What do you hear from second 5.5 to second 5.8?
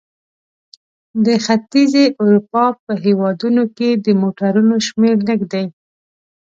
دی.